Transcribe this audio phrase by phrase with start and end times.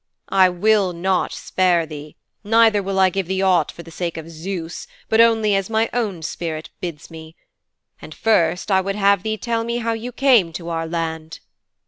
[0.33, 4.31] I will not spare thee, neither will I give thee aught for the sake of
[4.31, 7.35] Zeus, but only as my own spirit bids me.
[8.01, 11.37] And first I would have thee tell me how you came to our laud."'